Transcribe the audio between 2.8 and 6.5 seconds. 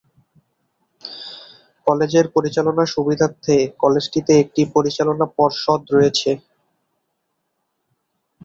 সুবিধার্থে কলেজটিতে একটি পরিচালনা পর্ষদ রয়েছে।